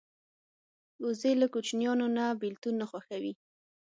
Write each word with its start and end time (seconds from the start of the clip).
وزې 1.05 1.31
له 1.41 1.47
کوچنیانو 1.53 2.05
نه 2.17 2.25
بېلتون 2.41 2.73
نه 2.81 2.85
خوښوي 2.91 3.33